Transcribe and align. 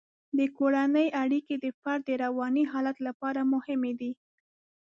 د 0.37 0.39
کورنۍ 0.57 1.07
اړیکې 1.23 1.55
د 1.63 1.65
فرد 1.79 2.01
د 2.07 2.11
رواني 2.23 2.63
حالت 2.71 2.97
لپاره 3.07 3.41
مهمې 3.53 3.93
دي. 3.99 4.11